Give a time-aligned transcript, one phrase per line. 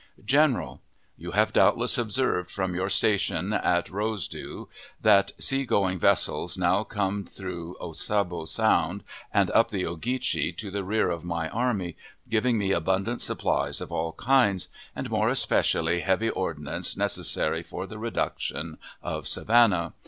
[0.25, 0.81] GENERAL:
[1.15, 4.65] You have doubtless observed, from your station at Rosedew
[4.99, 10.83] that sea going vessels now come through Ossabaw Sound and up the Ogeechee to the
[10.83, 11.95] rear of my army,
[12.27, 17.99] giving me abundant supplies of all kinds, and more especially heavy ordnance necessary for the
[17.99, 19.93] reduction of Savannah.